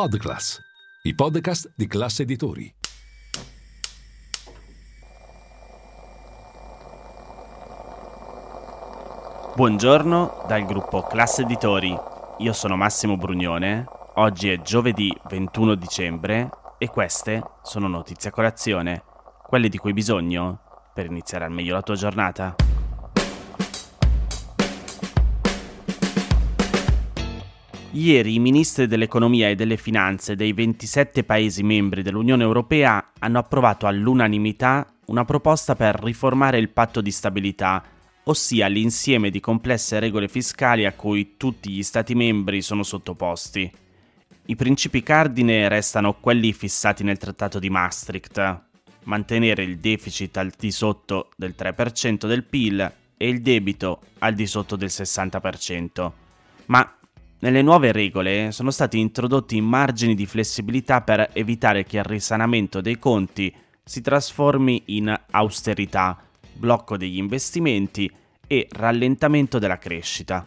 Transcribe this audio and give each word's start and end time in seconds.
Podclass, 0.00 0.58
i 1.02 1.14
podcast 1.14 1.72
di 1.76 1.86
classe 1.86 2.22
editori. 2.22 2.74
Buongiorno 9.54 10.44
dal 10.48 10.64
gruppo 10.64 11.02
Classe 11.02 11.42
Editori. 11.42 11.94
Io 12.38 12.52
sono 12.54 12.76
Massimo 12.76 13.18
Brugnone. 13.18 13.84
Oggi 14.14 14.48
è 14.48 14.62
giovedì 14.62 15.14
21 15.28 15.74
dicembre 15.74 16.48
e 16.78 16.88
queste 16.88 17.42
sono 17.62 17.86
notizie 17.86 18.30
a 18.30 18.32
colazione, 18.32 19.02
quelle 19.46 19.68
di 19.68 19.76
cui 19.76 19.90
hai 19.90 19.96
bisogno 19.96 20.60
per 20.94 21.04
iniziare 21.04 21.44
al 21.44 21.52
meglio 21.52 21.74
la 21.74 21.82
tua 21.82 21.96
giornata. 21.96 22.54
Ieri 27.92 28.34
i 28.34 28.38
ministri 28.38 28.86
dell'economia 28.86 29.48
e 29.48 29.56
delle 29.56 29.76
finanze 29.76 30.36
dei 30.36 30.52
27 30.52 31.24
Paesi 31.24 31.64
membri 31.64 32.02
dell'Unione 32.02 32.44
Europea 32.44 33.10
hanno 33.18 33.38
approvato 33.38 33.88
all'unanimità 33.88 34.86
una 35.06 35.24
proposta 35.24 35.74
per 35.74 36.00
riformare 36.00 36.58
il 36.58 36.68
patto 36.68 37.00
di 37.00 37.10
stabilità, 37.10 37.82
ossia 38.24 38.68
l'insieme 38.68 39.30
di 39.30 39.40
complesse 39.40 39.98
regole 39.98 40.28
fiscali 40.28 40.86
a 40.86 40.92
cui 40.92 41.34
tutti 41.36 41.70
gli 41.70 41.82
Stati 41.82 42.14
membri 42.14 42.62
sono 42.62 42.84
sottoposti. 42.84 43.68
I 44.46 44.54
principi 44.54 45.02
cardine 45.02 45.66
restano 45.66 46.14
quelli 46.20 46.52
fissati 46.52 47.02
nel 47.02 47.18
Trattato 47.18 47.58
di 47.58 47.70
Maastricht, 47.70 48.60
mantenere 49.04 49.64
il 49.64 49.78
deficit 49.78 50.36
al 50.36 50.52
di 50.56 50.70
sotto 50.70 51.30
del 51.36 51.56
3% 51.58 52.28
del 52.28 52.44
PIL 52.44 52.92
e 53.16 53.28
il 53.28 53.42
debito 53.42 54.02
al 54.20 54.34
di 54.34 54.46
sotto 54.46 54.76
del 54.76 54.90
60%. 54.90 56.12
Ma 56.66 56.94
nelle 57.40 57.62
nuove 57.62 57.92
regole 57.92 58.52
sono 58.52 58.70
stati 58.70 58.98
introdotti 58.98 59.60
margini 59.60 60.14
di 60.14 60.26
flessibilità 60.26 61.00
per 61.00 61.30
evitare 61.32 61.84
che 61.84 61.96
il 61.98 62.04
risanamento 62.04 62.80
dei 62.80 62.98
conti 62.98 63.54
si 63.82 64.02
trasformi 64.02 64.82
in 64.86 65.14
austerità, 65.30 66.18
blocco 66.52 66.96
degli 66.96 67.16
investimenti 67.16 68.10
e 68.46 68.68
rallentamento 68.70 69.58
della 69.58 69.78
crescita. 69.78 70.46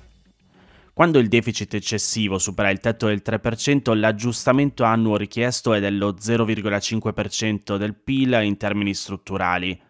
Quando 0.93 1.17
il 1.17 1.27
deficit 1.27 1.73
eccessivo 1.73 2.37
supera 2.37 2.69
il 2.69 2.79
tetto 2.79 3.07
del 3.07 3.23
3%, 3.25 3.97
l'aggiustamento 3.97 4.83
annuo 4.83 5.17
richiesto 5.17 5.73
è 5.73 5.79
dello 5.79 6.13
0,5% 6.13 7.77
del 7.77 7.95
PIL 7.95 8.39
in 8.43 8.57
termini 8.57 8.93
strutturali. 8.93 9.81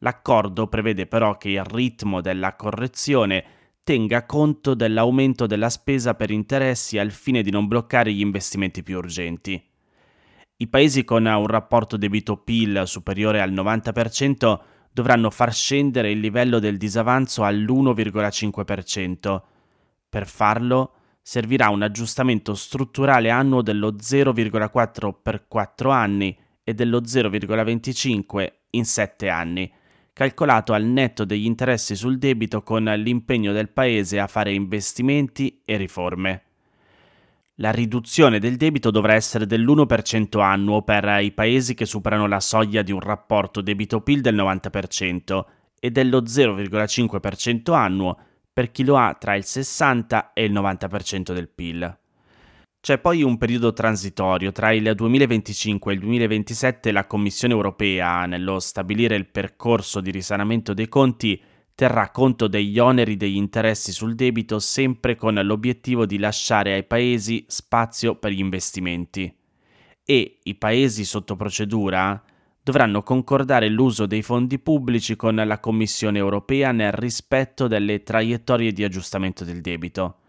L'accordo 0.00 0.66
prevede 0.66 1.06
però 1.06 1.38
che 1.38 1.48
il 1.48 1.64
ritmo 1.64 2.20
della 2.20 2.54
correzione 2.54 3.44
tenga 3.90 4.24
conto 4.24 4.74
dell'aumento 4.74 5.48
della 5.48 5.68
spesa 5.68 6.14
per 6.14 6.30
interessi 6.30 6.96
al 6.96 7.10
fine 7.10 7.42
di 7.42 7.50
non 7.50 7.66
bloccare 7.66 8.12
gli 8.12 8.20
investimenti 8.20 8.84
più 8.84 8.98
urgenti. 8.98 9.60
I 10.58 10.68
paesi 10.68 11.02
con 11.02 11.26
un 11.26 11.46
rapporto 11.48 11.96
debito-PIL 11.96 12.82
superiore 12.84 13.40
al 13.40 13.50
90% 13.50 14.60
dovranno 14.92 15.28
far 15.30 15.52
scendere 15.52 16.12
il 16.12 16.20
livello 16.20 16.60
del 16.60 16.76
disavanzo 16.76 17.42
all'1,5%. 17.42 19.42
Per 20.08 20.26
farlo 20.28 20.92
servirà 21.20 21.68
un 21.70 21.82
aggiustamento 21.82 22.54
strutturale 22.54 23.28
annuo 23.28 23.60
dello 23.60 23.94
0,4 23.94 25.12
per 25.20 25.48
4 25.48 25.90
anni 25.90 26.38
e 26.62 26.74
dello 26.74 27.00
0,25 27.00 28.52
in 28.70 28.84
7 28.84 29.28
anni, 29.28 29.68
calcolato 30.20 30.74
al 30.74 30.84
netto 30.84 31.24
degli 31.24 31.46
interessi 31.46 31.96
sul 31.96 32.18
debito 32.18 32.62
con 32.62 32.84
l'impegno 32.84 33.52
del 33.52 33.70
Paese 33.70 34.18
a 34.20 34.26
fare 34.26 34.52
investimenti 34.52 35.62
e 35.64 35.78
riforme. 35.78 36.42
La 37.54 37.70
riduzione 37.70 38.38
del 38.38 38.56
debito 38.56 38.90
dovrà 38.90 39.14
essere 39.14 39.46
dell'1% 39.46 40.42
annuo 40.42 40.82
per 40.82 41.22
i 41.22 41.32
paesi 41.32 41.72
che 41.72 41.86
superano 41.86 42.26
la 42.26 42.40
soglia 42.40 42.82
di 42.82 42.92
un 42.92 43.00
rapporto 43.00 43.62
debito-PIL 43.62 44.20
del 44.20 44.34
90% 44.34 45.44
e 45.80 45.90
dello 45.90 46.20
0,5% 46.20 47.72
annuo 47.72 48.18
per 48.52 48.70
chi 48.72 48.84
lo 48.84 48.98
ha 48.98 49.16
tra 49.18 49.34
il 49.36 49.44
60 49.44 50.34
e 50.34 50.44
il 50.44 50.52
90% 50.52 51.32
del 51.32 51.48
PIL. 51.48 51.99
C'è 52.82 52.96
poi 52.96 53.22
un 53.22 53.36
periodo 53.36 53.74
transitorio 53.74 54.52
tra 54.52 54.72
il 54.72 54.94
2025 54.94 55.92
e 55.92 55.94
il 55.96 56.00
2027 56.00 56.92
la 56.92 57.06
Commissione 57.06 57.52
europea, 57.52 58.24
nello 58.24 58.58
stabilire 58.58 59.16
il 59.16 59.26
percorso 59.26 60.00
di 60.00 60.10
risanamento 60.10 60.72
dei 60.72 60.88
conti, 60.88 61.38
terrà 61.74 62.08
conto 62.10 62.48
degli 62.48 62.78
oneri 62.78 63.18
degli 63.18 63.36
interessi 63.36 63.92
sul 63.92 64.14
debito 64.14 64.58
sempre 64.58 65.14
con 65.14 65.34
l'obiettivo 65.34 66.06
di 66.06 66.18
lasciare 66.18 66.72
ai 66.72 66.84
paesi 66.84 67.44
spazio 67.48 68.14
per 68.14 68.32
gli 68.32 68.38
investimenti. 68.38 69.30
E 70.02 70.38
i 70.42 70.54
paesi 70.54 71.04
sotto 71.04 71.36
procedura 71.36 72.22
dovranno 72.62 73.02
concordare 73.02 73.68
l'uso 73.68 74.06
dei 74.06 74.22
fondi 74.22 74.58
pubblici 74.58 75.16
con 75.16 75.34
la 75.34 75.60
Commissione 75.60 76.16
europea 76.16 76.72
nel 76.72 76.92
rispetto 76.92 77.66
delle 77.68 78.02
traiettorie 78.02 78.72
di 78.72 78.84
aggiustamento 78.84 79.44
del 79.44 79.60
debito. 79.60 80.19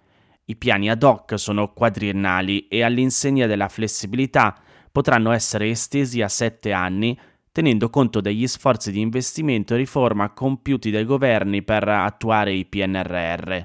I 0.45 0.55
piani 0.55 0.89
ad 0.89 1.03
hoc 1.03 1.39
sono 1.39 1.71
quadriennali 1.71 2.67
e 2.67 2.83
all'insegna 2.83 3.45
della 3.45 3.69
flessibilità 3.69 4.59
potranno 4.91 5.31
essere 5.31 5.69
estesi 5.69 6.21
a 6.21 6.27
sette 6.27 6.71
anni 6.71 7.17
tenendo 7.51 7.89
conto 7.89 8.21
degli 8.21 8.47
sforzi 8.47 8.91
di 8.91 9.01
investimento 9.01 9.73
e 9.73 9.77
riforma 9.77 10.31
compiuti 10.31 10.89
dai 10.89 11.03
governi 11.05 11.63
per 11.63 11.87
attuare 11.87 12.53
i 12.53 12.65
PNRR. 12.65 13.59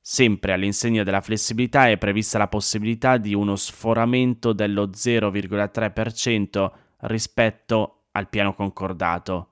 Sempre 0.00 0.52
all'insegna 0.52 1.04
della 1.04 1.20
flessibilità 1.20 1.88
è 1.88 1.98
prevista 1.98 2.38
la 2.38 2.48
possibilità 2.48 3.16
di 3.16 3.34
uno 3.34 3.54
sforamento 3.54 4.52
dello 4.52 4.88
0,3% 4.88 6.70
rispetto 7.02 8.06
al 8.12 8.28
piano 8.28 8.54
concordato. 8.54 9.49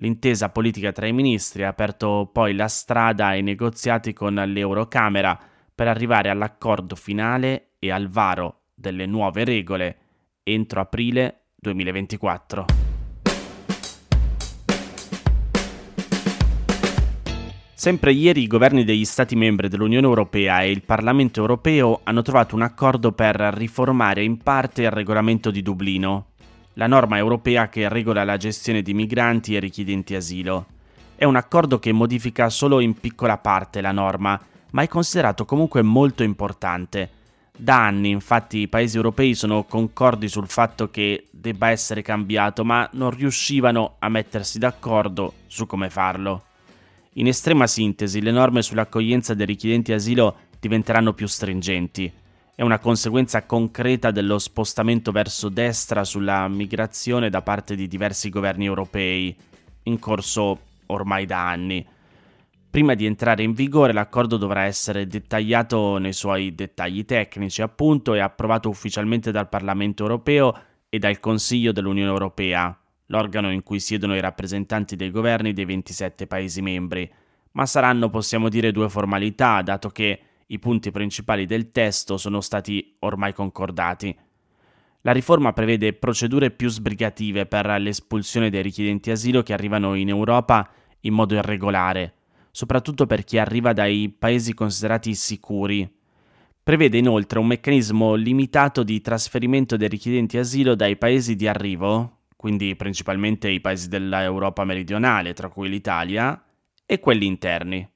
L'intesa 0.00 0.50
politica 0.50 0.92
tra 0.92 1.06
i 1.06 1.12
ministri 1.12 1.64
ha 1.64 1.68
aperto 1.68 2.30
poi 2.32 2.54
la 2.54 2.68
strada 2.68 3.28
ai 3.28 3.42
negoziati 3.42 4.12
con 4.12 4.34
l'Eurocamera 4.34 5.36
per 5.74 5.88
arrivare 5.88 6.28
all'accordo 6.28 6.94
finale 6.94 7.70
e 7.80 7.90
al 7.90 8.08
varo 8.08 8.66
delle 8.74 9.06
nuove 9.06 9.44
regole 9.44 9.96
entro 10.44 10.80
aprile 10.80 11.46
2024. 11.56 12.64
Sempre 17.74 18.12
ieri 18.12 18.42
i 18.42 18.46
governi 18.46 18.84
degli 18.84 19.04
Stati 19.04 19.34
membri 19.34 19.68
dell'Unione 19.68 20.06
Europea 20.06 20.62
e 20.62 20.70
il 20.70 20.82
Parlamento 20.82 21.40
Europeo 21.40 22.00
hanno 22.04 22.22
trovato 22.22 22.54
un 22.54 22.62
accordo 22.62 23.12
per 23.12 23.36
riformare 23.36 24.22
in 24.22 24.38
parte 24.38 24.82
il 24.82 24.90
regolamento 24.90 25.50
di 25.50 25.62
Dublino, 25.62 26.30
la 26.78 26.86
norma 26.86 27.16
europea 27.16 27.68
che 27.68 27.88
regola 27.88 28.22
la 28.22 28.36
gestione 28.36 28.82
di 28.82 28.94
migranti 28.94 29.56
e 29.56 29.58
richiedenti 29.58 30.14
asilo. 30.14 30.66
È 31.16 31.24
un 31.24 31.34
accordo 31.34 31.80
che 31.80 31.90
modifica 31.90 32.48
solo 32.50 32.78
in 32.78 32.94
piccola 32.94 33.36
parte 33.36 33.80
la 33.80 33.90
norma, 33.90 34.40
ma 34.70 34.82
è 34.82 34.86
considerato 34.86 35.44
comunque 35.44 35.82
molto 35.82 36.22
importante. 36.22 37.10
Da 37.56 37.84
anni 37.84 38.10
infatti 38.10 38.58
i 38.58 38.68
paesi 38.68 38.96
europei 38.96 39.34
sono 39.34 39.64
concordi 39.64 40.28
sul 40.28 40.46
fatto 40.46 40.88
che 40.88 41.26
debba 41.32 41.70
essere 41.70 42.00
cambiato, 42.02 42.64
ma 42.64 42.88
non 42.92 43.10
riuscivano 43.10 43.96
a 43.98 44.08
mettersi 44.08 44.60
d'accordo 44.60 45.32
su 45.48 45.66
come 45.66 45.90
farlo. 45.90 46.44
In 47.14 47.26
estrema 47.26 47.66
sintesi, 47.66 48.22
le 48.22 48.30
norme 48.30 48.62
sull'accoglienza 48.62 49.34
dei 49.34 49.46
richiedenti 49.46 49.92
asilo 49.92 50.36
diventeranno 50.60 51.12
più 51.12 51.26
stringenti. 51.26 52.12
È 52.58 52.62
una 52.62 52.80
conseguenza 52.80 53.46
concreta 53.46 54.10
dello 54.10 54.40
spostamento 54.40 55.12
verso 55.12 55.48
destra 55.48 56.02
sulla 56.02 56.48
migrazione 56.48 57.30
da 57.30 57.40
parte 57.40 57.76
di 57.76 57.86
diversi 57.86 58.30
governi 58.30 58.64
europei, 58.64 59.32
in 59.84 60.00
corso 60.00 60.58
ormai 60.86 61.24
da 61.24 61.48
anni. 61.48 61.86
Prima 62.68 62.94
di 62.94 63.06
entrare 63.06 63.44
in 63.44 63.52
vigore 63.52 63.92
l'accordo 63.92 64.36
dovrà 64.36 64.64
essere 64.64 65.06
dettagliato 65.06 65.98
nei 65.98 66.12
suoi 66.12 66.52
dettagli 66.52 67.04
tecnici, 67.04 67.62
appunto, 67.62 68.14
e 68.14 68.18
approvato 68.18 68.68
ufficialmente 68.68 69.30
dal 69.30 69.48
Parlamento 69.48 70.02
europeo 70.02 70.52
e 70.88 70.98
dal 70.98 71.20
Consiglio 71.20 71.70
dell'Unione 71.70 72.10
europea, 72.10 72.76
l'organo 73.06 73.52
in 73.52 73.62
cui 73.62 73.78
siedono 73.78 74.16
i 74.16 74.20
rappresentanti 74.20 74.96
dei 74.96 75.12
governi 75.12 75.52
dei 75.52 75.64
27 75.64 76.26
Paesi 76.26 76.60
membri, 76.60 77.08
ma 77.52 77.66
saranno, 77.66 78.10
possiamo 78.10 78.48
dire, 78.48 78.72
due 78.72 78.88
formalità, 78.88 79.62
dato 79.62 79.90
che 79.90 80.22
I 80.50 80.58
punti 80.58 80.90
principali 80.90 81.44
del 81.44 81.70
testo 81.70 82.16
sono 82.16 82.40
stati 82.40 82.96
ormai 83.00 83.34
concordati. 83.34 84.16
La 85.02 85.12
riforma 85.12 85.52
prevede 85.52 85.92
procedure 85.92 86.50
più 86.50 86.70
sbrigative 86.70 87.44
per 87.44 87.66
l'espulsione 87.78 88.48
dei 88.48 88.62
richiedenti 88.62 89.10
asilo 89.10 89.42
che 89.42 89.52
arrivano 89.52 89.94
in 89.94 90.08
Europa 90.08 90.66
in 91.00 91.12
modo 91.12 91.34
irregolare, 91.34 92.14
soprattutto 92.50 93.04
per 93.06 93.24
chi 93.24 93.36
arriva 93.36 93.74
dai 93.74 94.08
paesi 94.08 94.54
considerati 94.54 95.14
sicuri. 95.14 95.86
Prevede 96.62 96.96
inoltre 96.96 97.38
un 97.38 97.46
meccanismo 97.46 98.14
limitato 98.14 98.82
di 98.82 99.02
trasferimento 99.02 99.76
dei 99.76 99.88
richiedenti 99.88 100.38
asilo 100.38 100.74
dai 100.74 100.96
paesi 100.96 101.36
di 101.36 101.46
arrivo, 101.46 102.20
quindi 102.36 102.74
principalmente 102.74 103.50
i 103.50 103.60
paesi 103.60 103.88
dell'Europa 103.88 104.64
meridionale, 104.64 105.34
tra 105.34 105.48
cui 105.50 105.68
l'Italia, 105.68 106.42
e 106.86 107.00
quelli 107.00 107.26
interni. 107.26 107.86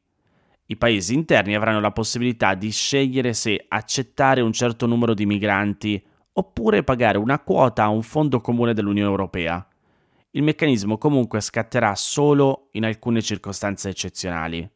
I 0.73 0.77
paesi 0.79 1.13
interni 1.13 1.55
avranno 1.55 1.81
la 1.81 1.91
possibilità 1.91 2.55
di 2.55 2.71
scegliere 2.71 3.35
se 3.35 3.63
accettare 3.69 4.41
un 4.41 4.55
certo 4.55 4.87
numero 4.87 5.13
di 5.13 5.27
migranti 5.27 6.03
oppure 6.33 6.83
pagare 6.83 7.19
una 7.19 7.41
quota 7.41 7.83
a 7.83 7.89
un 7.89 8.01
fondo 8.01 8.41
comune 8.41 8.73
dell'Unione 8.73 9.11
Europea. 9.11 9.67
Il 10.31 10.43
meccanismo 10.43 10.97
comunque 10.97 11.43
scatterà 11.43 11.95
solo 11.95 12.69
in 12.71 12.87
alcune 12.87 13.21
circostanze 13.21 13.91
eccezionali. 13.91 14.67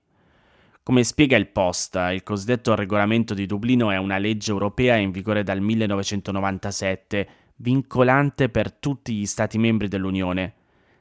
Come 0.83 1.03
spiega 1.03 1.39
il 1.39 1.49
Post, 1.49 1.99
il 2.13 2.23
cosiddetto 2.23 2.75
regolamento 2.75 3.33
di 3.33 3.47
Dublino 3.47 3.91
è 3.91 3.97
una 3.97 4.19
legge 4.19 4.51
europea 4.51 4.97
in 4.97 5.11
vigore 5.11 5.45
dal 5.45 5.63
1997, 5.63 7.29
vincolante 7.57 8.51
per 8.51 8.71
tutti 8.71 9.15
gli 9.15 9.25
Stati 9.25 9.57
membri 9.57 9.89
dell'Unione. 9.89 10.53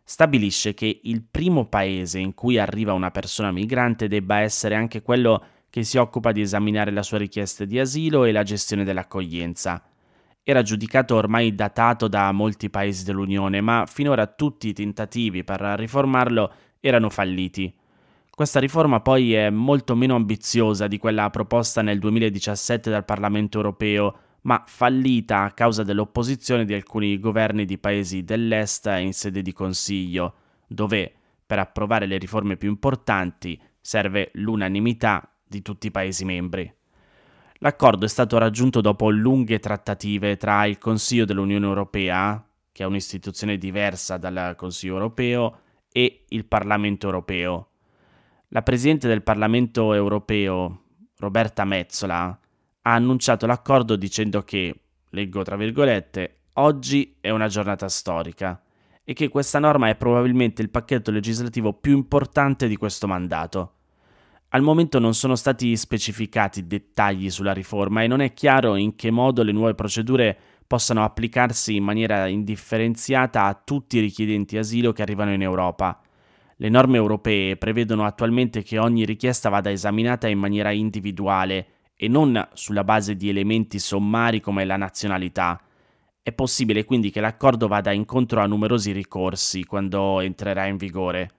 Stabilisce 0.08 0.74
che 0.74 1.00
il 1.04 1.24
primo 1.24 1.66
paese 1.66 2.20
in 2.20 2.34
cui 2.34 2.60
arriva 2.60 2.94
una 2.94 3.12
persona 3.12 3.52
migrante 3.52 4.08
debba 4.08 4.40
essere 4.40 4.76
anche 4.76 5.02
quello 5.02 5.44
che 5.70 5.84
si 5.84 5.98
occupa 5.98 6.32
di 6.32 6.42
esaminare 6.42 6.92
la 6.92 7.04
sua 7.04 7.18
richiesta 7.18 7.66
di 7.66 7.80
asilo 7.80 8.24
e 8.24 8.32
la 8.32 8.44
gestione 8.44 8.84
dell'accoglienza 8.84 9.84
era 10.48 10.62
giudicato 10.62 11.16
ormai 11.16 11.56
datato 11.56 12.08
da 12.08 12.32
molti 12.32 12.70
paesi 12.70 13.04
dell'Unione, 13.04 13.62
ma 13.62 13.86
finora 13.88 14.28
tutti 14.28 14.68
i 14.68 14.74
tentativi 14.74 15.44
per 15.44 15.60
riformarlo 15.60 16.54
erano 16.80 17.10
falliti. 17.10 17.74
Questa 18.30 18.60
riforma 18.60 19.00
poi 19.00 19.34
è 19.34 19.50
molto 19.50 19.96
meno 19.96 20.14
ambiziosa 20.14 20.86
di 20.86 21.00
quella 21.00 21.32
proposta 21.32 21.82
nel 21.82 21.98
2017 21.98 22.92
dal 22.92 23.06
Parlamento 23.06 23.58
europeo, 23.58 24.18
ma 24.46 24.64
fallita 24.66 25.44
a 25.44 25.52
causa 25.52 25.84
dell'opposizione 25.84 26.66
di 26.66 26.74
alcuni 26.74 27.20
governi 27.20 27.66
di 27.66 27.78
paesi 27.78 28.24
dell'Est 28.24 28.86
in 29.00 29.14
sede 29.14 29.42
di 29.42 29.54
Consiglio, 29.54 30.34
dove 30.68 31.14
per 31.46 31.60
approvare 31.60 32.06
le 32.06 32.18
riforme 32.18 32.56
più 32.56 32.70
importanti 32.70 33.60
serve 33.82 34.30
l'unanimità 34.34 35.28
di 35.48 35.62
tutti 35.62 35.88
i 35.88 35.92
Paesi 35.92 36.26
membri. 36.26 36.72
L'accordo 37.60 38.06
è 38.06 38.08
stato 38.08 38.38
raggiunto 38.38 38.82
dopo 38.82 39.10
lunghe 39.10 39.60
trattative 39.60 40.38
tra 40.38 40.66
il 40.66 40.78
Consiglio 40.78 41.26
dell'Unione 41.26 41.66
Europea, 41.66 42.44
che 42.72 42.84
è 42.84 42.86
un'istituzione 42.86 43.58
diversa 43.58 44.18
dal 44.18 44.54
Consiglio 44.56 44.94
Europeo, 44.94 45.60
e 45.92 46.26
il 46.30 46.46
Parlamento 46.46 47.06
Europeo. 47.08 47.70
La 48.50 48.62
Presidente 48.62 49.08
del 49.08 49.24
Parlamento 49.24 49.94
Europeo, 49.94 50.82
Roberta 51.18 51.64
Mezzola, 51.64 52.38
ha 52.88 52.94
annunciato 52.94 53.48
l'accordo 53.48 53.96
dicendo 53.96 54.44
che, 54.44 54.74
leggo 55.10 55.42
tra 55.42 55.56
virgolette, 55.56 56.42
oggi 56.54 57.16
è 57.20 57.32
una 57.32 57.48
giornata 57.48 57.90
storica 57.90 58.62
e 59.04 59.14
che 59.14 59.28
questa 59.28 59.60
norma 59.60 59.90
è 59.90 59.96
probabilmente 59.96 60.62
il 60.62 60.70
pacchetto 60.70 61.10
legislativo 61.10 61.74
più 61.74 61.96
importante 61.96 62.68
di 62.68 62.76
questo 62.76 63.08
mandato. 63.08 63.72
Al 64.50 64.62
momento 64.62 65.00
non 65.00 65.16
sono 65.16 65.36
stati 65.36 65.76
specificati 65.76 66.68
dettagli 66.68 67.30
sulla 67.32 67.54
riforma 67.54 68.04
e 68.04 68.08
non 68.08 68.22
è 68.22 68.34
chiaro 68.34 68.76
in 68.76 68.96
che 68.96 69.10
modo 69.10 69.42
le 69.42 69.52
nuove 69.52 69.74
procedure 69.74 70.38
possano 70.68 71.04
applicarsi 71.04 71.76
in 71.76 71.84
maniera 71.84 72.28
indifferenziata 72.28 73.46
a 73.46 73.60
tutti 73.62 73.98
i 73.98 74.02
richiedenti 74.02 74.58
asilo 74.58 74.94
che 74.94 75.02
arrivano 75.02 75.34
in 75.34 75.42
Europa. 75.42 76.00
Le 76.58 76.70
norme 76.70 76.98
europee 76.98 77.58
prevedono 77.58 78.06
attualmente 78.06 78.62
che 78.62 78.78
ogni 78.78 79.06
richiesta 79.06 79.50
vada 79.50 79.72
esaminata 79.72 80.28
in 80.28 80.40
maniera 80.40 80.72
individuale 80.72 81.68
e 81.96 82.08
non 82.08 82.48
sulla 82.54 82.84
base 82.84 83.16
di 83.16 83.30
elementi 83.30 83.80
sommari 83.80 84.42
come 84.42 84.66
la 84.66 84.78
nazionalità. 84.78 85.62
È 86.22 86.32
possibile 86.32 86.84
quindi 86.84 87.12
che 87.12 87.22
l'accordo 87.22 87.68
vada 87.68 87.92
incontro 87.92 88.42
a 88.42 88.48
numerosi 88.48 88.92
ricorsi 88.92 89.64
quando 89.64 90.20
entrerà 90.20 90.66
in 90.66 90.78
vigore. 90.78 91.30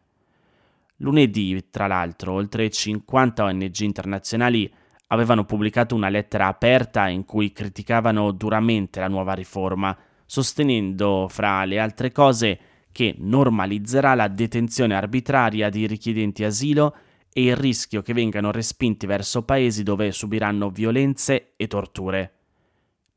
Lunedì, 0.98 1.66
tra 1.70 1.86
l'altro, 1.86 2.32
oltre 2.32 2.70
50 2.70 3.44
ONG 3.44 3.80
internazionali 3.80 4.72
avevano 5.08 5.44
pubblicato 5.44 5.94
una 5.94 6.08
lettera 6.08 6.46
aperta 6.46 7.08
in 7.08 7.24
cui 7.24 7.52
criticavano 7.52 8.32
duramente 8.32 9.00
la 9.00 9.08
nuova 9.08 9.34
riforma, 9.34 9.96
sostenendo, 10.24 11.28
fra 11.28 11.64
le 11.64 11.78
altre 11.78 12.12
cose, 12.12 12.58
che 12.90 13.14
normalizzerà 13.18 14.14
la 14.14 14.28
detenzione 14.28 14.94
arbitraria 14.94 15.68
di 15.68 15.86
richiedenti 15.86 16.44
asilo 16.44 16.96
e 17.36 17.42
il 17.42 17.54
rischio 17.54 18.00
che 18.00 18.14
vengano 18.14 18.50
respinti 18.50 19.04
verso 19.04 19.42
paesi 19.42 19.82
dove 19.82 20.10
subiranno 20.10 20.70
violenze 20.70 21.52
e 21.56 21.66
torture. 21.66 22.32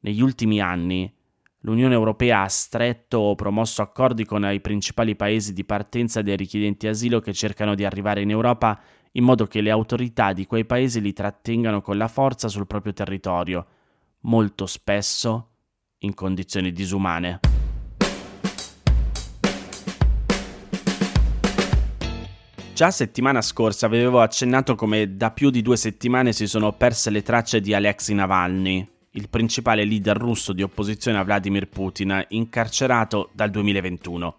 Negli 0.01 0.21
ultimi 0.21 0.59
anni, 0.59 1.09
L'Unione 1.63 1.93
Europea 1.93 2.43
ha 2.43 2.47
stretto 2.47 3.17
o 3.17 3.35
promosso 3.35 3.81
accordi 3.81 4.23
con 4.23 4.49
i 4.49 4.61
principali 4.61 5.17
paesi 5.17 5.51
di 5.51 5.65
partenza 5.65 6.21
dei 6.21 6.37
richiedenti 6.37 6.87
asilo 6.87 7.19
che 7.19 7.33
cercano 7.33 7.75
di 7.75 7.83
arrivare 7.83 8.21
in 8.21 8.29
Europa 8.29 8.79
in 9.13 9.25
modo 9.25 9.45
che 9.45 9.59
le 9.59 9.69
autorità 9.69 10.31
di 10.31 10.45
quei 10.45 10.63
paesi 10.63 11.01
li 11.01 11.11
trattengano 11.11 11.81
con 11.81 11.97
la 11.97 12.07
forza 12.07 12.47
sul 12.47 12.65
proprio 12.65 12.93
territorio, 12.93 13.65
molto 14.21 14.67
spesso 14.67 15.49
in 15.99 16.13
condizioni 16.13 16.71
disumane. 16.71 17.48
Già 22.79 22.91
settimana 22.91 23.41
scorsa 23.41 23.87
avevo 23.87 24.21
accennato 24.21 24.75
come 24.75 25.17
da 25.17 25.31
più 25.31 25.49
di 25.49 25.61
due 25.61 25.75
settimane 25.75 26.31
si 26.31 26.47
sono 26.47 26.71
perse 26.71 27.09
le 27.09 27.21
tracce 27.23 27.59
di 27.59 27.73
Alexei 27.73 28.15
Navalny, 28.15 28.87
il 29.11 29.27
principale 29.27 29.83
leader 29.83 30.15
russo 30.15 30.53
di 30.53 30.63
opposizione 30.63 31.17
a 31.17 31.23
Vladimir 31.25 31.67
Putin, 31.67 32.23
incarcerato 32.29 33.31
dal 33.33 33.49
2021. 33.49 34.35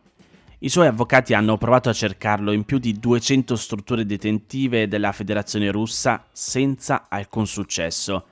I 0.61 0.71
suoi 0.71 0.87
avvocati 0.87 1.35
hanno 1.35 1.59
provato 1.59 1.91
a 1.91 1.93
cercarlo 1.93 2.53
in 2.53 2.65
più 2.65 2.79
di 2.79 2.99
200 2.99 3.57
strutture 3.57 4.07
detentive 4.07 4.89
della 4.89 5.13
Federazione 5.13 5.71
russa 5.71 6.25
senza 6.33 7.09
alcun 7.11 7.47
successo 7.47 8.25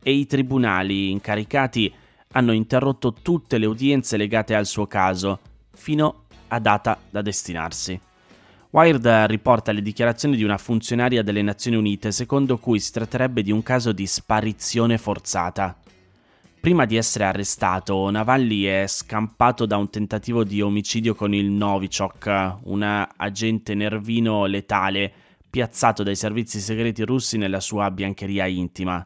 e 0.00 0.12
i 0.12 0.26
tribunali 0.26 1.10
incaricati 1.10 1.92
hanno 2.34 2.52
interrotto 2.52 3.14
tutte 3.14 3.58
le 3.58 3.66
udienze 3.66 4.16
legate 4.16 4.54
al 4.54 4.66
suo 4.66 4.86
caso 4.86 5.40
fino 5.74 6.26
a 6.46 6.60
data 6.60 7.00
da 7.10 7.20
destinarsi. 7.20 8.05
Wired 8.76 9.06
riporta 9.28 9.72
le 9.72 9.80
dichiarazioni 9.80 10.36
di 10.36 10.44
una 10.44 10.58
funzionaria 10.58 11.22
delle 11.22 11.40
Nazioni 11.40 11.78
Unite 11.78 12.12
secondo 12.12 12.58
cui 12.58 12.78
si 12.78 12.92
tratterebbe 12.92 13.40
di 13.40 13.50
un 13.50 13.62
caso 13.62 13.90
di 13.90 14.06
sparizione 14.06 14.98
forzata. 14.98 15.74
Prima 16.60 16.84
di 16.84 16.96
essere 16.96 17.24
arrestato, 17.24 18.10
Navalny 18.10 18.64
è 18.64 18.84
scampato 18.86 19.64
da 19.64 19.78
un 19.78 19.88
tentativo 19.88 20.44
di 20.44 20.60
omicidio 20.60 21.14
con 21.14 21.32
il 21.32 21.46
Novichok, 21.46 22.56
un 22.64 23.06
agente 23.16 23.72
nervino 23.72 24.44
letale 24.44 25.10
piazzato 25.48 26.02
dai 26.02 26.14
servizi 26.14 26.60
segreti 26.60 27.02
russi 27.02 27.38
nella 27.38 27.60
sua 27.60 27.90
biancheria 27.90 28.44
intima. 28.44 29.02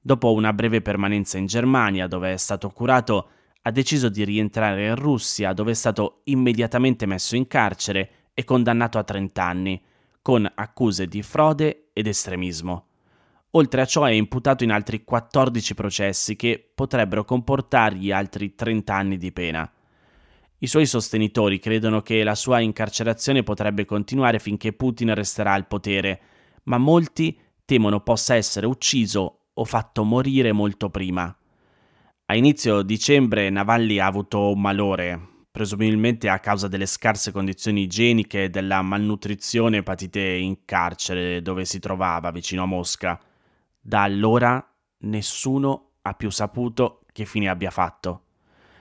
Dopo 0.00 0.32
una 0.32 0.54
breve 0.54 0.80
permanenza 0.80 1.36
in 1.36 1.44
Germania, 1.44 2.06
dove 2.06 2.32
è 2.32 2.36
stato 2.38 2.70
curato, 2.70 3.28
ha 3.60 3.70
deciso 3.70 4.08
di 4.08 4.24
rientrare 4.24 4.86
in 4.86 4.94
Russia, 4.94 5.52
dove 5.52 5.72
è 5.72 5.74
stato 5.74 6.20
immediatamente 6.24 7.04
messo 7.04 7.36
in 7.36 7.46
carcere 7.46 8.23
e 8.34 8.44
condannato 8.44 8.98
a 8.98 9.04
30 9.04 9.42
anni, 9.42 9.82
con 10.20 10.50
accuse 10.54 11.06
di 11.06 11.22
frode 11.22 11.90
ed 11.92 12.06
estremismo. 12.06 12.86
Oltre 13.52 13.82
a 13.82 13.86
ciò 13.86 14.02
è 14.02 14.10
imputato 14.10 14.64
in 14.64 14.72
altri 14.72 15.04
14 15.04 15.74
processi 15.74 16.34
che 16.34 16.72
potrebbero 16.74 17.24
comportargli 17.24 18.10
altri 18.10 18.54
30 18.54 18.94
anni 18.94 19.16
di 19.16 19.30
pena. 19.30 19.70
I 20.58 20.66
suoi 20.66 20.86
sostenitori 20.86 21.60
credono 21.60 22.00
che 22.00 22.24
la 22.24 22.34
sua 22.34 22.58
incarcerazione 22.58 23.42
potrebbe 23.42 23.84
continuare 23.84 24.38
finché 24.40 24.72
Putin 24.72 25.14
resterà 25.14 25.52
al 25.52 25.68
potere, 25.68 26.20
ma 26.64 26.78
molti 26.78 27.38
temono 27.64 28.00
possa 28.00 28.34
essere 28.34 28.66
ucciso 28.66 29.50
o 29.52 29.64
fatto 29.64 30.02
morire 30.02 30.52
molto 30.52 30.90
prima. 30.90 31.36
A 32.26 32.34
inizio 32.34 32.82
dicembre 32.82 33.50
Navalny 33.50 33.98
ha 33.98 34.06
avuto 34.06 34.52
un 34.52 34.60
malore, 34.60 35.28
presumibilmente 35.54 36.28
a 36.28 36.40
causa 36.40 36.66
delle 36.66 36.84
scarse 36.84 37.30
condizioni 37.30 37.82
igieniche 37.82 38.42
e 38.42 38.50
della 38.50 38.82
malnutrizione 38.82 39.84
patite 39.84 40.20
in 40.20 40.64
carcere 40.64 41.42
dove 41.42 41.64
si 41.64 41.78
trovava 41.78 42.32
vicino 42.32 42.64
a 42.64 42.66
Mosca. 42.66 43.20
Da 43.80 44.02
allora 44.02 44.68
nessuno 45.02 45.90
ha 46.02 46.12
più 46.14 46.28
saputo 46.30 47.02
che 47.12 47.24
fine 47.24 47.48
abbia 47.48 47.70
fatto. 47.70 48.22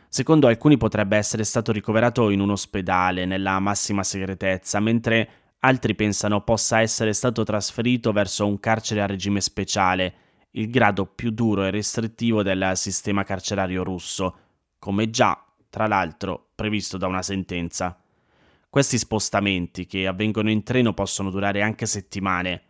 Secondo 0.10 0.48
alcuni 0.48 0.75
potrebbe 0.75 1.15
essere 1.15 1.44
stato 1.44 1.72
ricoverato 1.72 2.32
in 2.32 2.39
un 2.39 2.50
ospedale 2.50 3.25
nella 3.25 3.60
massima 3.60 4.01
segretezza, 4.03 4.80
mentre 4.80 5.30
altri 5.60 5.94
pensano 5.94 6.42
possa 6.42 6.82
essere 6.82 7.13
stato 7.13 7.44
trasferito 7.44 8.12
verso 8.12 8.48
un 8.48 8.60
carcere 8.60 9.03
a 9.03 9.06
regime 9.06 9.42
speciale 9.42 10.15
il 10.53 10.72
grado 10.72 11.06
più 11.06 11.30
duro 11.30 11.65
e 11.65 11.70
restrittivo 11.70 12.42
del 12.42 12.72
sistema 12.74 13.24
carcerario 13.24 13.84
russo, 13.84 14.38
come 14.80 15.12
già, 15.12 15.39
tra 15.70 15.86
l'altro, 15.86 16.48
previsto 16.63 16.98
da 16.98 17.08
una 17.08 17.22
sentenza. 17.22 18.00
Questi 18.70 18.98
spostamenti, 18.98 19.86
che 19.86 20.08
avvengono 20.08 20.50
in 20.50 20.63
treno, 20.63 20.93
possono 20.93 21.29
durare 21.29 21.62
anche 21.62 21.86
settimane. 21.86 22.62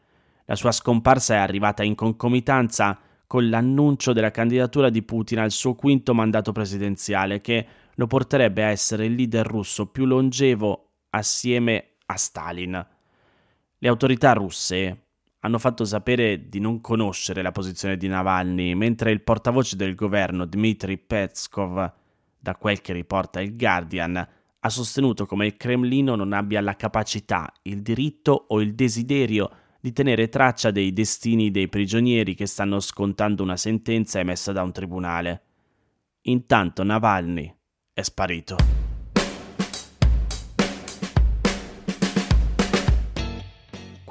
La 0.46 0.56
sua 0.56 0.72
scomparsa 0.72 1.36
è 1.36 1.38
arrivata 1.38 1.84
in 1.84 1.94
concomitanza 1.94 2.98
con 3.28 3.48
l'annuncio 3.50 4.12
della 4.12 4.32
candidatura 4.32 4.90
di 4.90 5.04
Putin 5.04 5.38
al 5.40 5.52
suo 5.52 5.76
quinto 5.76 6.16
mandato 6.16 6.52
presidenziale, 6.52 7.40
che 7.40 7.68
lo 7.94 8.08
porterebbe 8.08 8.64
a 8.64 8.70
essere 8.70 9.06
il 9.06 9.14
leader 9.14 9.46
russo 9.46 9.86
più 9.86 10.06
longevo 10.06 10.94
assieme 11.12 11.98
a 12.08 12.18
Stalin. 12.18 12.88
Le 13.78 13.88
autorità 13.88 14.34
russe 14.34 15.02
hanno 15.42 15.60
fatto 15.60 15.86
sapere 15.86 16.48
di 16.48 16.60
non 16.60 16.82
conoscere 16.82 17.44
la 17.44 17.52
posizione 17.52 17.96
di 17.96 18.08
Navalny, 18.08 18.74
mentre 18.74 19.12
il 19.12 19.22
portavoce 19.22 19.76
del 19.76 19.94
governo 19.94 20.46
Dmitry 20.46 20.98
Peskov, 20.98 22.02
da 22.44 22.58
quel 22.58 22.82
che 22.82 22.92
riporta 22.92 23.40
il 23.40 23.56
Guardian, 23.56 24.28
ha 24.60 24.70
sostenuto 24.70 25.26
come 25.26 25.46
il 25.46 25.56
Cremlino 25.56 26.16
non 26.16 26.34
abbia 26.34 26.60
la 26.60 26.76
capacità, 26.76 27.50
il 27.62 27.82
diritto 27.82 28.48
o 28.50 28.60
il 28.60 28.76
desiderio 28.76 29.50
di 29.80 29.94
tenere 29.94 30.28
traccia 30.28 30.70
dei 30.70 30.92
destini 30.92 31.52
dei 31.52 31.70
prigionieri 31.70 32.36
che 32.36 32.46
stanno 32.46 32.82
scontando 32.82 33.44
una 33.44 33.56
sentenza 33.56 34.20
emessa 34.20 34.52
da 34.52 34.62
un 34.62 34.74
tribunale. 34.74 35.44
Intanto 36.24 36.84
Navalny 36.84 37.54
è 37.94 38.02
sparito. 38.02 38.83